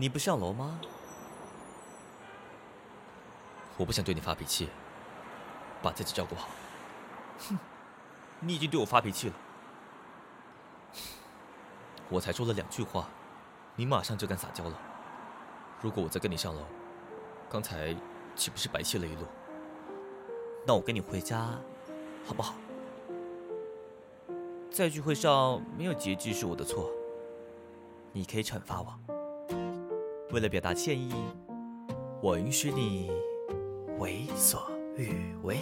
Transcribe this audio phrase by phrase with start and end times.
[0.00, 0.78] 你不上楼吗？
[3.76, 4.68] 我不想对你发脾气，
[5.82, 6.48] 把自己照顾好。
[7.48, 7.58] 哼，
[8.38, 9.34] 你已经对我发脾气了。
[12.08, 13.08] 我才说了两句话，
[13.74, 14.78] 你马上就敢撒娇了。
[15.82, 16.62] 如果我再跟你上楼，
[17.50, 17.92] 刚才
[18.36, 19.22] 岂不是白气了一路？
[20.64, 21.50] 那我跟你回家，
[22.24, 22.54] 好不好？
[24.70, 26.88] 在聚会上没有节制是我的错，
[28.12, 29.17] 你可以惩罚我。
[30.30, 31.10] 为了表达歉意，
[32.22, 33.10] 我允许你
[33.98, 35.56] 为所欲为。